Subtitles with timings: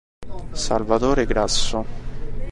[0.57, 1.85] Salvatore Grasso.